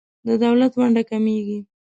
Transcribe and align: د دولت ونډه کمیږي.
د 0.27 0.29
دولت 0.43 0.71
ونډه 0.75 1.03
کمیږي. 1.09 1.59